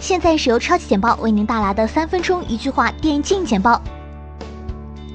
[0.00, 3.80] 现在是由超级简报为您带来的三分钟一句话电竞简报。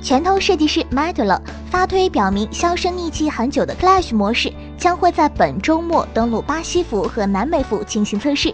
[0.02, 1.42] 拳头设计师 m a d e l
[1.72, 8.54] 发推表明，销声匿迹很久的 Clash 模式将会在本周末登陆巴西服和南美服进行测试。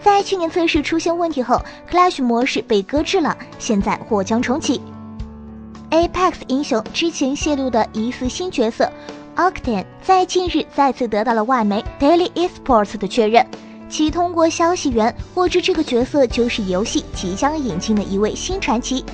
[0.00, 4.80] 在去年测试出现问题后，Clash 模式被搁置了，现在或将重启。
[5.90, 8.90] Apex 英雄之前泄露的疑似新角色
[9.36, 13.46] Octane，在近日再次得到了外媒 Daily Esports 的确认。
[13.88, 19.04] 其通过消息源获知，这个角色就是游戏即将引进的一位新传奇。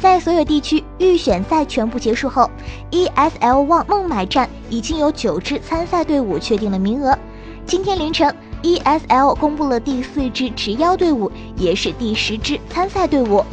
[0.00, 2.48] 在所有地区预选赛全部结束后
[2.92, 7.18] ，ESL ONE 孟买站已经有九支参赛队伍确定了名额。
[7.66, 8.32] 今天凌晨
[8.62, 13.44] ，ESL 公布了第四支直邀队伍，也是第十支参赛队伍。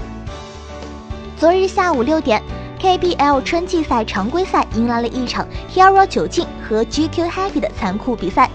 [1.36, 2.42] 昨日下午六点
[2.80, 8.50] ，KBL 春季赛常规赛迎来了一场 Hero 九进和 GQ Happy 的残酷比赛。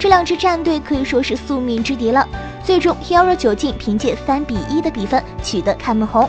[0.00, 2.26] 这两支战队可以说是宿命之敌了。
[2.64, 6.26] 最终，Hero 九进凭借三比一的比分取得开门红。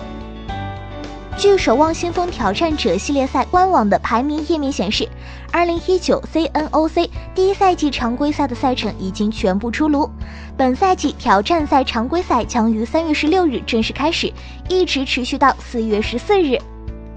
[1.38, 5.08] 据《守望先锋挑战者》系列赛官网的排名页面显示，
[5.54, 10.10] 二零一九 CNOC 第一赛季常规赛的赛程已经全部出炉。
[10.58, 14.34] 本赛季挑战赛常规赛将于三月十六日正式开始，
[14.68, 16.60] 一直持续到四月十四日。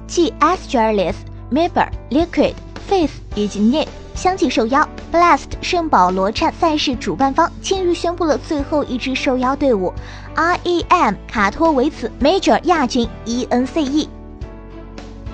[0.06, 1.14] 继 Astralis、
[1.50, 2.54] m i b e r、Liquid、
[2.86, 3.88] Face 以及 Nip。
[4.14, 9.92] 相继受邀，Blast 圣保罗站赛事主办方近日宣布了最后一支受邀队伍
[10.34, 14.08] ，REM 卡托维茨 Major 亚军 ENCE。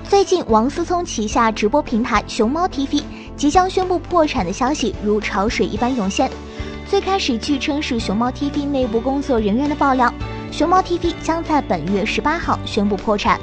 [0.07, 3.01] 最近，王思聪旗下直播平台熊猫 TV
[3.35, 6.29] 即将宣布破产的消息如潮水一般涌现。
[6.87, 10.13] 最开始据称是熊猫 TV 内部工作人员的爆料，
[10.51, 13.41] 熊猫 TV 将在本月十八号宣布破产。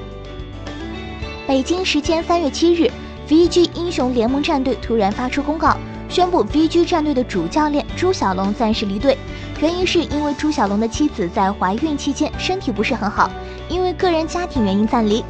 [1.49, 2.89] 北京时间三月七日。
[3.29, 5.77] VG 英雄联盟战队突然发出公告，
[6.09, 9.17] 宣布 VG 战队的主教练朱小龙暂时离队，
[9.61, 13.31] 原因是因为朱小龙的妻子在怀孕期间身体不是很好，
[13.69, 15.25] 因为个人家庭原因暂离。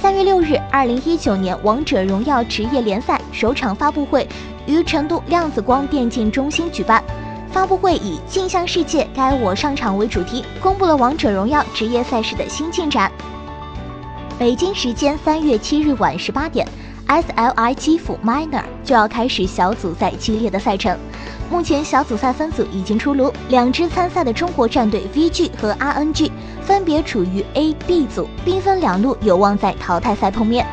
[0.00, 4.28] 三月六日，二零一九年王者荣耀职业联赛首场发布会
[4.66, 7.02] 于成都量子光电竞中心举办，
[7.50, 13.10] 发布会以“镜像世界，该我上场”为主题，公布了王者荣耀职业赛事的新进展。
[14.38, 16.66] 北京时间三月七日晚十八点
[17.12, 17.74] S.L.I.
[17.74, 20.98] 基辅 Minor 就要开始小组赛激烈的赛程。
[21.50, 26.30] 目前小组赛分组已经出炉，两支参赛的中国战队 VG 和 RNG
[26.62, 30.66] 分别处于 A、B 组，兵分两路，有望在淘汰赛碰面。